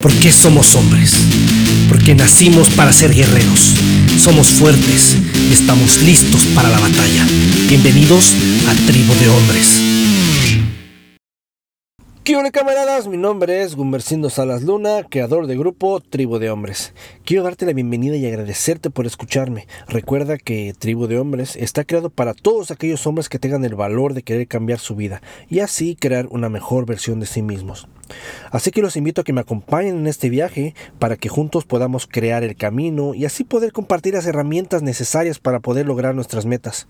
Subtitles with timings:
[0.00, 1.12] ¿Por qué somos hombres?
[1.88, 3.74] Porque nacimos para ser guerreros.
[4.16, 5.16] Somos fuertes
[5.50, 7.26] y estamos listos para la batalla.
[7.68, 8.32] Bienvenidos
[8.68, 9.82] a Tribu de Hombres.
[12.22, 13.08] ¿Qué hola camaradas?
[13.08, 16.94] Mi nombre es Gumbercindo Salas Luna, creador del grupo Tribu de Hombres.
[17.28, 19.66] Quiero darte la bienvenida y agradecerte por escucharme.
[19.86, 24.14] Recuerda que Tribu de Hombres está creado para todos aquellos hombres que tengan el valor
[24.14, 27.86] de querer cambiar su vida y así crear una mejor versión de sí mismos.
[28.50, 32.06] Así que los invito a que me acompañen en este viaje para que juntos podamos
[32.06, 36.86] crear el camino y así poder compartir las herramientas necesarias para poder lograr nuestras metas.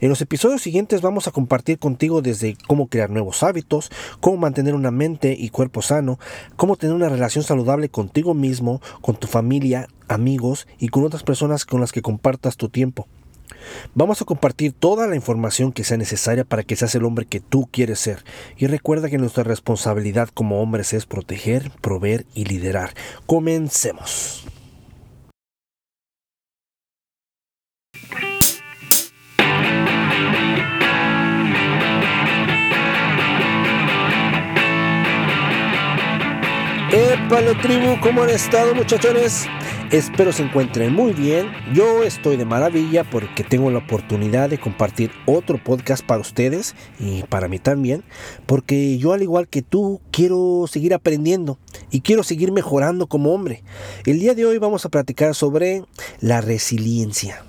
[0.00, 4.74] En los episodios siguientes vamos a compartir contigo desde cómo crear nuevos hábitos, cómo mantener
[4.74, 6.18] una mente y cuerpo sano,
[6.56, 9.65] cómo tener una relación saludable contigo mismo, con tu familia,
[10.08, 13.06] amigos y con otras personas con las que compartas tu tiempo.
[13.94, 17.40] Vamos a compartir toda la información que sea necesaria para que seas el hombre que
[17.40, 18.24] tú quieres ser.
[18.56, 22.94] Y recuerda que nuestra responsabilidad como hombres es proteger, proveer y liderar.
[23.26, 24.46] Comencemos.
[36.96, 38.00] ¡Épale tribu!
[38.00, 39.44] ¿Cómo han estado muchachones?
[39.90, 41.48] Espero se encuentren muy bien.
[41.74, 47.22] Yo estoy de maravilla porque tengo la oportunidad de compartir otro podcast para ustedes y
[47.24, 48.02] para mí también.
[48.46, 51.58] Porque yo al igual que tú quiero seguir aprendiendo
[51.90, 53.62] y quiero seguir mejorando como hombre.
[54.06, 55.84] El día de hoy vamos a platicar sobre
[56.20, 57.44] la resiliencia.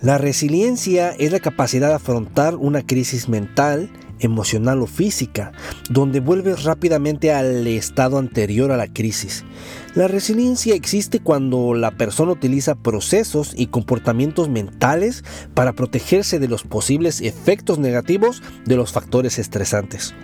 [0.00, 3.90] La resiliencia es la capacidad de afrontar una crisis mental
[4.20, 5.52] emocional o física,
[5.90, 9.44] donde vuelves rápidamente al estado anterior a la crisis.
[9.94, 16.62] La resiliencia existe cuando la persona utiliza procesos y comportamientos mentales para protegerse de los
[16.62, 20.14] posibles efectos negativos de los factores estresantes.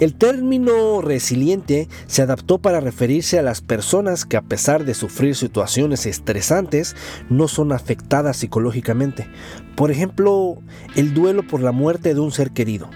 [0.00, 5.36] El término resiliente se adaptó para referirse a las personas que a pesar de sufrir
[5.36, 6.96] situaciones estresantes
[7.28, 9.28] no son afectadas psicológicamente.
[9.76, 10.58] Por ejemplo,
[10.96, 12.90] el duelo por la muerte de un ser querido,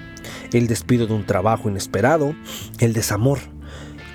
[0.52, 2.34] el despido de un trabajo inesperado,
[2.78, 3.38] el desamor,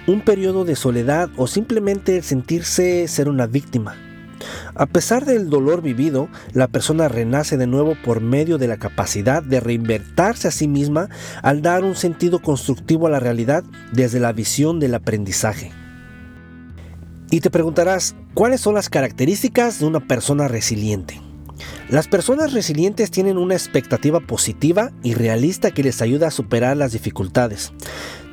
[0.07, 3.95] un periodo de soledad o simplemente el sentirse ser una víctima.
[4.76, 9.44] A pesar del dolor vivido, la persona renace de nuevo por medio de la capacidad
[9.44, 11.09] de reinvertirse a sí misma
[11.42, 15.72] al dar un sentido constructivo a la realidad desde la visión del aprendizaje.
[17.30, 21.20] Y te preguntarás, ¿cuáles son las características de una persona resiliente?
[21.90, 26.92] Las personas resilientes tienen una expectativa positiva y realista que les ayuda a superar las
[26.92, 27.74] dificultades.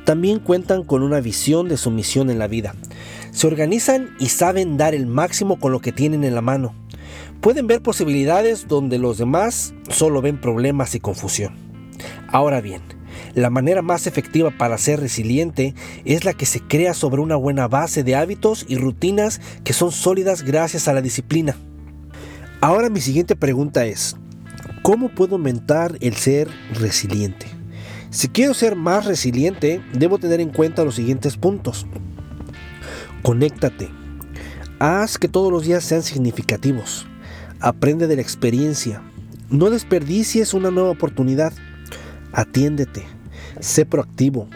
[0.05, 2.75] También cuentan con una visión de su misión en la vida.
[3.31, 6.73] Se organizan y saben dar el máximo con lo que tienen en la mano.
[7.39, 11.53] Pueden ver posibilidades donde los demás solo ven problemas y confusión.
[12.27, 12.81] Ahora bien,
[13.33, 15.75] la manera más efectiva para ser resiliente
[16.05, 19.91] es la que se crea sobre una buena base de hábitos y rutinas que son
[19.91, 21.55] sólidas gracias a la disciplina.
[22.59, 24.15] Ahora mi siguiente pregunta es,
[24.81, 27.60] ¿cómo puedo aumentar el ser resiliente?
[28.11, 31.87] Si quiero ser más resiliente, debo tener en cuenta los siguientes puntos.
[33.23, 33.89] Conéctate.
[34.79, 37.07] Haz que todos los días sean significativos.
[37.61, 39.01] Aprende de la experiencia.
[39.49, 41.53] No desperdicies una nueva oportunidad.
[42.33, 43.05] Atiéndete.
[43.61, 44.49] Sé proactivo.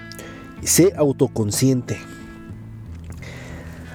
[0.61, 1.97] Sé autoconsciente.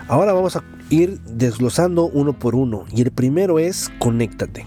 [0.08, 2.86] Ahora vamos a ir desglosando uno por uno.
[2.94, 4.64] Y el primero es conéctate.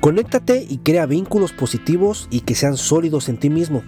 [0.00, 3.82] Conéctate y crea vínculos positivos y que sean sólidos en ti mismo.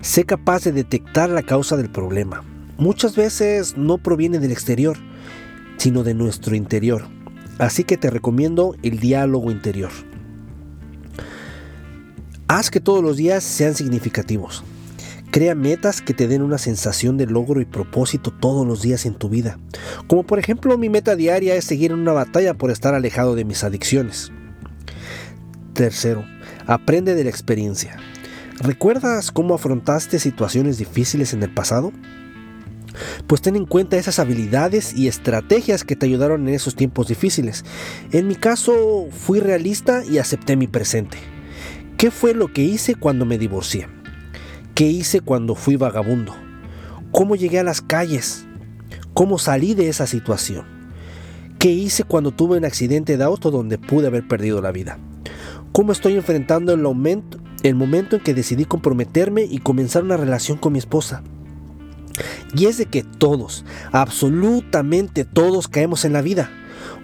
[0.00, 2.42] Sé capaz de detectar la causa del problema
[2.82, 4.98] muchas veces no proviene del exterior,
[5.76, 7.04] sino de nuestro interior.
[7.58, 9.90] Así que te recomiendo el diálogo interior.
[12.48, 14.64] Haz que todos los días sean significativos.
[15.30, 19.14] Crea metas que te den una sensación de logro y propósito todos los días en
[19.14, 19.58] tu vida.
[20.06, 23.44] Como por ejemplo mi meta diaria es seguir en una batalla por estar alejado de
[23.44, 24.32] mis adicciones.
[25.82, 26.24] Tercero,
[26.64, 27.96] aprende de la experiencia.
[28.60, 31.92] ¿Recuerdas cómo afrontaste situaciones difíciles en el pasado?
[33.26, 37.64] pues ten en cuenta esas habilidades y estrategias que te ayudaron en esos tiempos difíciles.
[38.12, 41.18] En mi caso, fui realista y acepté mi presente.
[41.96, 43.88] ¿Qué fue lo que hice cuando me divorcié?
[44.76, 46.32] ¿Qué hice cuando fui vagabundo?
[47.10, 48.44] ¿Cómo llegué a las calles?
[49.14, 50.64] ¿Cómo salí de esa situación?
[51.58, 55.00] ¿Qué hice cuando tuve un accidente de auto donde pude haber perdido la vida?
[55.72, 60.58] ¿Cómo estoy enfrentando el, momento, el momento en que decidí comprometerme y comenzar una relación
[60.58, 61.22] con mi esposa?
[62.54, 66.50] Y es de que todos, absolutamente todos caemos en la vida.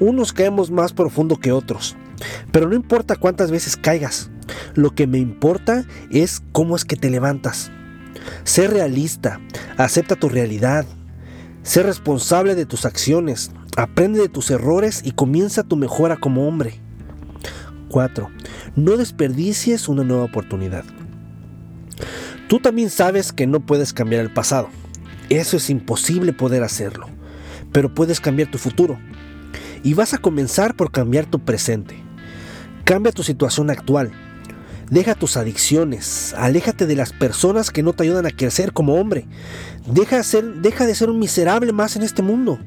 [0.00, 1.96] Unos caemos más profundo que otros.
[2.52, 4.30] Pero no importa cuántas veces caigas,
[4.74, 7.70] lo que me importa es cómo es que te levantas.
[8.44, 9.40] Sé realista,
[9.78, 10.84] acepta tu realidad,
[11.62, 16.82] sé responsable de tus acciones, aprende de tus errores y comienza tu mejora como hombre.
[17.88, 18.30] 4.
[18.76, 20.84] No desperdicies una nueva oportunidad.
[22.48, 24.68] Tú también sabes que no puedes cambiar el pasado.
[25.28, 27.08] Eso es imposible poder hacerlo.
[27.72, 28.98] Pero puedes cambiar tu futuro.
[29.82, 32.02] Y vas a comenzar por cambiar tu presente.
[32.84, 34.12] Cambia tu situación actual.
[34.90, 39.26] Deja tus adicciones, aléjate de las personas que no te ayudan a crecer como hombre.
[39.86, 40.22] Deja,
[40.62, 42.58] deja de ser un miserable más en este mundo.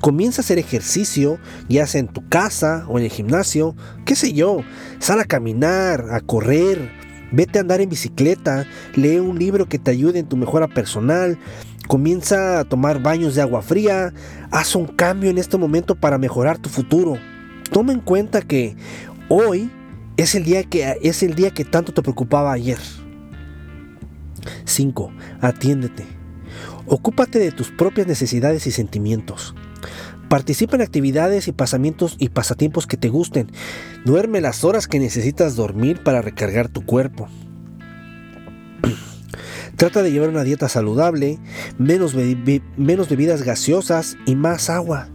[0.00, 1.38] Comienza a hacer ejercicio,
[1.68, 3.74] ya sea en tu casa o en el gimnasio,
[4.04, 4.60] qué sé yo.
[4.98, 6.90] Sal a caminar, a correr,
[7.32, 11.38] vete a andar en bicicleta, lee un libro que te ayude en tu mejora personal,
[11.86, 14.12] comienza a tomar baños de agua fría,
[14.50, 17.18] haz un cambio en este momento para mejorar tu futuro.
[17.70, 18.76] Toma en cuenta que
[19.28, 19.70] hoy
[20.16, 22.78] es el día que, es el día que tanto te preocupaba ayer.
[24.64, 25.12] 5.
[25.40, 26.17] Atiéndete.
[26.86, 29.54] Ocúpate de tus propias necesidades y sentimientos.
[30.28, 33.50] Participa en actividades y pasamientos y pasatiempos que te gusten.
[34.04, 37.28] Duerme las horas que necesitas dormir para recargar tu cuerpo.
[39.78, 41.38] Trata de llevar una dieta saludable,
[41.78, 42.16] menos,
[42.76, 45.06] menos, bebidas gaseosas y más agua,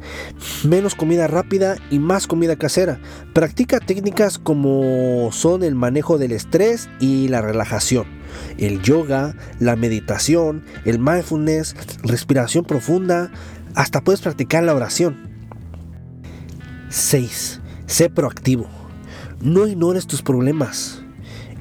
[0.64, 2.98] menos comida rápida y más comida casera.
[3.34, 8.06] Practica técnicas como son el manejo del estrés y la relajación,
[8.58, 13.34] el yoga, la meditación, el mindfulness, respiración profunda,
[13.76, 15.28] hasta puedes practicar la oración.
[16.88, 17.60] 6.
[17.86, 18.70] Sé proactivo.
[19.42, 21.03] No ignores tus problemas.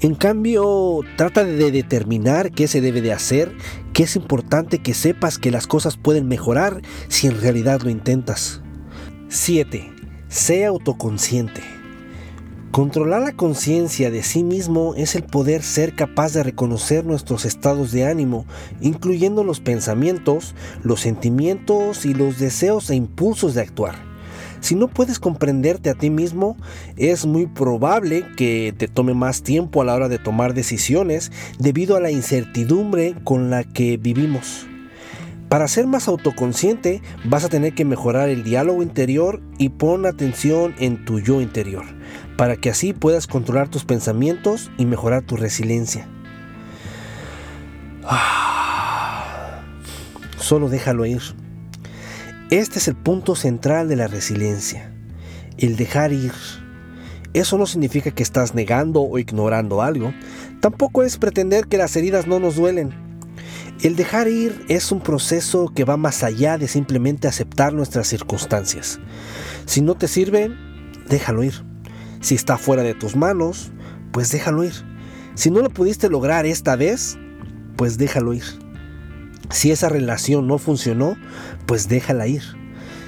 [0.03, 3.57] En cambio, trata de determinar qué se debe de hacer,
[3.93, 8.63] que es importante que sepas que las cosas pueden mejorar si en realidad lo intentas.
[9.29, 9.93] 7.
[10.27, 11.63] Sé autoconsciente.
[12.73, 17.93] Controlar la conciencia de sí mismo es el poder ser capaz de reconocer nuestros estados
[17.93, 18.45] de ánimo,
[18.81, 24.12] incluyendo los pensamientos, los sentimientos y los deseos e impulsos de actuar.
[24.63, 26.57] Si no puedes comprenderte a ti mismo,
[26.97, 31.97] es muy probable que te tome más tiempo a la hora de tomar decisiones debido
[31.97, 34.67] a la incertidumbre con la que vivimos.
[35.49, 40.75] Para ser más autoconsciente vas a tener que mejorar el diálogo interior y pon atención
[40.79, 41.85] en tu yo interior
[42.37, 46.07] para que así puedas controlar tus pensamientos y mejorar tu resiliencia.
[48.05, 49.61] Ah,
[50.39, 51.42] solo déjalo ir.
[52.53, 54.93] Este es el punto central de la resiliencia,
[55.57, 56.35] el dejar ir.
[57.33, 60.13] Eso no significa que estás negando o ignorando algo,
[60.61, 62.93] tampoco es pretender que las heridas no nos duelen.
[63.81, 69.01] El dejar ir es un proceso que va más allá de simplemente aceptar nuestras circunstancias.
[69.65, 70.51] Si no te sirve,
[71.09, 71.55] déjalo ir.
[72.21, 73.73] Si está fuera de tus manos,
[74.13, 74.75] pues déjalo ir.
[75.37, 77.17] Si no lo pudiste lograr esta vez,
[77.77, 78.62] pues déjalo ir.
[79.51, 81.17] Si esa relación no funcionó,
[81.67, 82.43] pues déjala ir.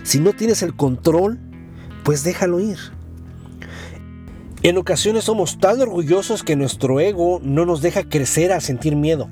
[0.03, 1.39] Si no tienes el control,
[2.05, 2.79] pues déjalo ir.
[4.63, 9.29] En ocasiones somos tan orgullosos que nuestro ego no nos deja crecer a sentir miedo.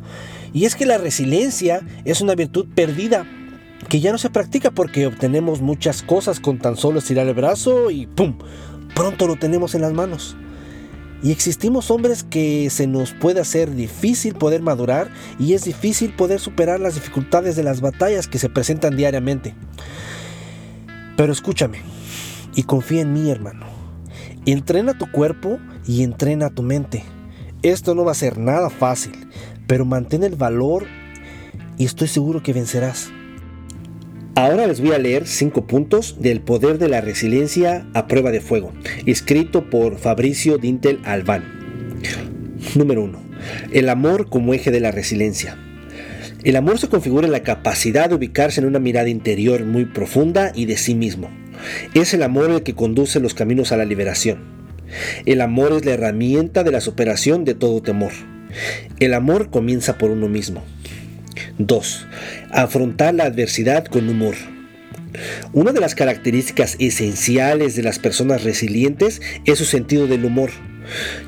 [0.53, 3.27] Y es que la resiliencia es una virtud perdida
[3.89, 7.91] que ya no se practica porque obtenemos muchas cosas con tan solo estirar el brazo
[7.91, 8.39] y ¡pum!
[8.95, 10.37] pronto lo tenemos en las manos.
[11.23, 15.09] Y existimos hombres que se nos puede hacer difícil poder madurar
[15.39, 19.55] y es difícil poder superar las dificultades de las batallas que se presentan diariamente.
[21.17, 21.81] Pero escúchame
[22.57, 23.67] y confía en mí, hermano.
[24.47, 27.05] Entrena tu cuerpo y entrena tu mente.
[27.63, 29.29] Esto no va a ser nada fácil,
[29.69, 30.87] pero mantén el valor
[31.79, 33.13] y estoy seguro que vencerás.
[34.35, 38.41] Ahora les voy a leer cinco puntos del poder de la resiliencia a prueba de
[38.41, 38.73] fuego,
[39.05, 41.45] escrito por Fabricio Dintel Albán.
[42.75, 43.23] Número 1.
[43.73, 45.59] El amor como eje de la resiliencia.
[46.45, 50.51] El amor se configura en la capacidad de ubicarse en una mirada interior muy profunda
[50.55, 51.29] y de sí mismo.
[51.93, 54.45] Es el amor el que conduce los caminos a la liberación.
[55.27, 58.13] El amor es la herramienta de la superación de todo temor.
[58.99, 60.63] El amor comienza por uno mismo.
[61.67, 62.07] 2.
[62.51, 64.35] Afrontar la adversidad con humor.
[65.53, 70.51] Una de las características esenciales de las personas resilientes es su sentido del humor,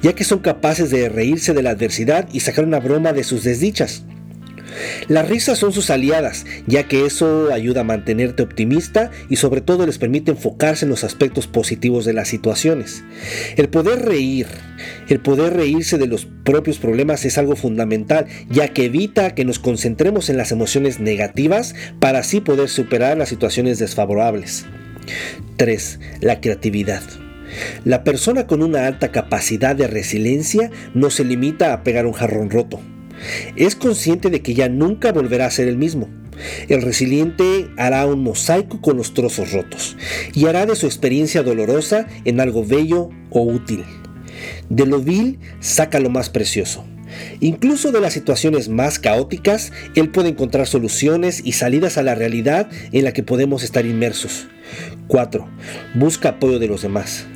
[0.03, 3.45] ya que son capaces de reírse de la adversidad y sacar una broma de sus
[3.45, 4.05] desdichas.
[5.09, 9.87] Las risas son sus aliadas, ya que eso ayuda a mantenerte optimista y sobre todo
[9.87, 13.05] les permite enfocarse en los aspectos positivos de las situaciones.
[13.57, 14.47] El poder reír,
[15.09, 19.59] el poder reírse de los propios problemas es algo fundamental, ya que evita que nos
[19.59, 24.67] concentremos en las emociones negativas para así poder superar las situaciones desfavorables.
[25.57, 26.01] 3.
[26.21, 27.03] La creatividad.
[27.85, 32.51] La persona con una alta capacidad de resiliencia no se limita a pegar un jarrón
[32.51, 32.81] roto
[33.57, 36.09] Es consciente de que ya nunca volverá a ser el mismo.
[36.69, 39.97] El resiliente hará un mosaico con los trozos rotos
[40.33, 43.85] y hará de su experiencia dolorosa en algo bello o útil.
[44.69, 46.85] De lo vil saca lo más precioso.
[47.41, 52.69] Incluso de las situaciones más caóticas, él puede encontrar soluciones y salidas a la realidad
[52.93, 54.49] en la que podemos estar inmersos.
[55.07, 55.47] 4.
[55.95, 57.27] Busca apoyo de los demás.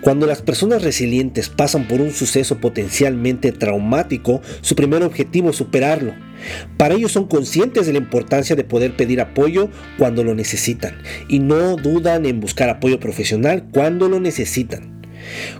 [0.00, 6.14] Cuando las personas resilientes pasan por un suceso potencialmente traumático, su primer objetivo es superarlo.
[6.78, 10.96] Para ello son conscientes de la importancia de poder pedir apoyo cuando lo necesitan
[11.28, 15.02] y no dudan en buscar apoyo profesional cuando lo necesitan.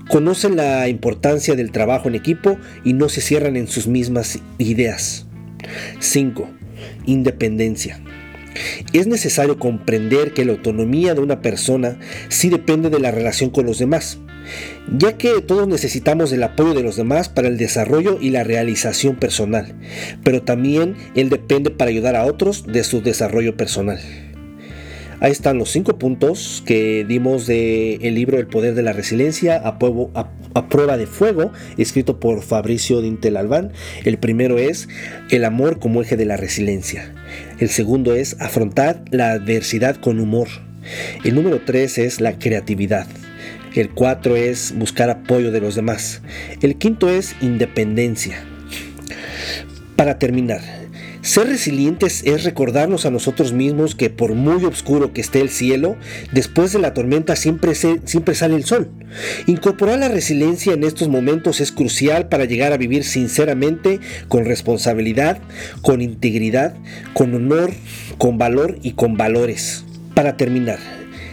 [0.08, 5.26] Conocen la importancia del trabajo en equipo y no se cierran en sus mismas ideas.
[5.98, 6.48] 5.
[7.04, 8.00] Independencia.
[8.94, 11.98] Es necesario comprender que la autonomía de una persona
[12.30, 14.18] sí depende de la relación con los demás
[14.96, 19.16] ya que todos necesitamos el apoyo de los demás para el desarrollo y la realización
[19.16, 19.74] personal,
[20.24, 24.00] pero también Él depende para ayudar a otros de su desarrollo personal.
[25.20, 29.56] Ahí están los cinco puntos que dimos del el libro El Poder de la Resiliencia
[29.62, 29.78] a,
[30.68, 33.72] prueba de fuego, escrito por Fabricio Dintel Albán.
[34.06, 34.88] El primero es
[35.30, 37.12] el amor como eje de la resiliencia.
[37.58, 40.48] El segundo es afrontar la adversidad con humor.
[41.22, 43.06] El número tres es la creatividad.
[43.74, 46.22] El cuatro es buscar apoyo de los demás.
[46.60, 48.42] El quinto es independencia.
[49.94, 50.60] Para terminar,
[51.22, 55.96] ser resilientes es recordarnos a nosotros mismos que por muy oscuro que esté el cielo,
[56.32, 58.90] después de la tormenta siempre, siempre sale el sol.
[59.46, 65.38] Incorporar la resiliencia en estos momentos es crucial para llegar a vivir sinceramente, con responsabilidad,
[65.82, 66.74] con integridad,
[67.12, 67.70] con honor,
[68.18, 69.84] con valor y con valores.
[70.14, 70.78] Para terminar,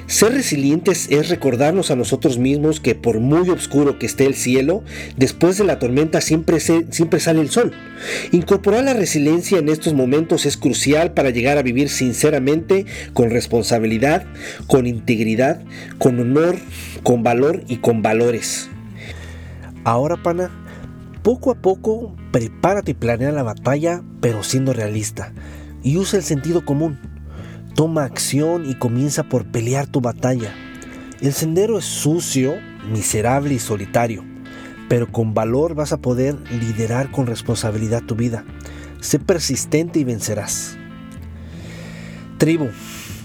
[0.08, 4.84] ser resilientes es recordarnos a nosotros mismos que por muy oscuro que esté el cielo,
[5.18, 7.74] después de la tormenta siempre, siempre sale el sol.
[8.32, 14.26] Incorporar la resiliencia en estos momentos es crucial para llegar a vivir sinceramente, con responsabilidad,
[14.68, 15.62] con integridad,
[15.98, 16.56] con honor,
[17.04, 18.70] con valor y con valores.
[19.84, 20.50] Ahora, pana,
[21.22, 25.34] poco a poco prepárate y planea la batalla, pero siendo realista.
[25.84, 26.98] Y usa el sentido común.
[27.78, 30.52] Toma acción y comienza por pelear tu batalla.
[31.22, 32.56] El sendero es sucio,
[32.92, 34.26] miserable y solitario,
[34.90, 38.44] pero con valor vas a poder liderar con responsabilidad tu vida.
[39.00, 40.76] Sé persistente y vencerás.
[42.40, 42.70] Tribu,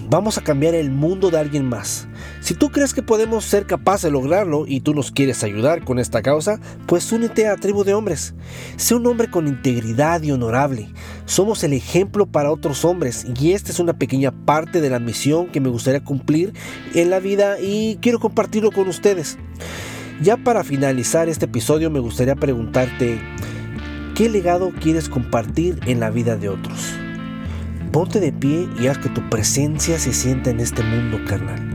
[0.07, 2.07] vamos a cambiar el mundo de alguien más.
[2.43, 5.97] Si tú crees que podemos ser capaces de lograrlo y tú nos quieres ayudar con
[5.97, 8.33] esta causa, pues únete a Tribu de Hombres.
[8.75, 10.89] Sé un hombre con integridad y honorable.
[11.23, 15.47] Somos el ejemplo para otros hombres y esta es una pequeña parte de la misión
[15.47, 16.51] que me gustaría cumplir
[16.93, 19.37] en la vida y quiero compartirlo con ustedes.
[20.21, 23.21] Ya para finalizar este episodio me gustaría preguntarte,
[24.15, 26.91] ¿qué legado quieres compartir en la vida de otros?
[27.93, 31.72] Ponte de pie y haz que tu presencia se sienta en este mundo carnal.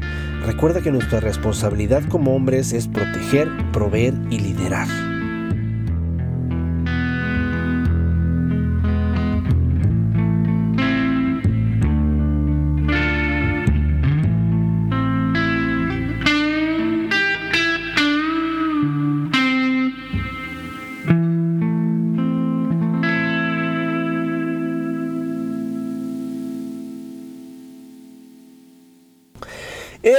[0.49, 5.08] Recuerda que nuestra responsabilidad como hombres es proteger, proveer y liderar.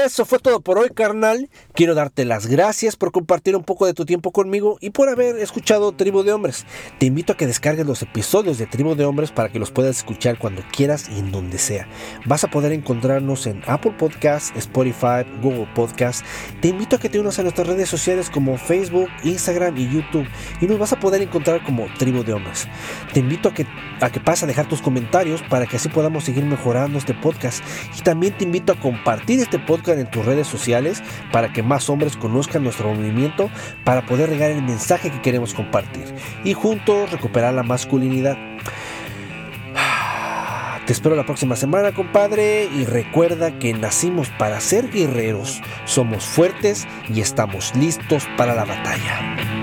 [0.05, 1.49] Eso fue todo por hoy, carnal.
[1.73, 5.37] Quiero darte las gracias por compartir un poco de tu tiempo conmigo y por haber
[5.37, 6.65] escuchado Tribu de Hombres.
[6.99, 9.97] Te invito a que descargues los episodios de Tribu de Hombres para que los puedas
[9.97, 11.85] escuchar cuando quieras y en donde sea.
[12.25, 16.23] Vas a poder encontrarnos en Apple Podcasts, Spotify, Google Podcasts.
[16.61, 20.27] Te invito a que te unas a nuestras redes sociales como Facebook, Instagram y YouTube
[20.61, 22.69] y nos vas a poder encontrar como Tribu de Hombres.
[23.13, 23.67] Te invito a que,
[23.99, 27.61] a que pases a dejar tus comentarios para que así podamos seguir mejorando este podcast
[27.97, 31.89] y también te invito a compartir este podcast en tus redes sociales para que más
[31.89, 33.49] hombres conozcan nuestro movimiento
[33.83, 36.05] para poder regar el mensaje que queremos compartir
[36.43, 38.37] y juntos recuperar la masculinidad.
[40.85, 46.87] Te espero la próxima semana, compadre, y recuerda que nacimos para ser guerreros, somos fuertes
[47.13, 49.58] y estamos listos para la batalla.